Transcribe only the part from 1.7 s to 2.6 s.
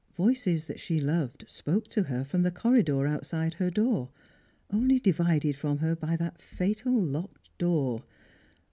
to her from the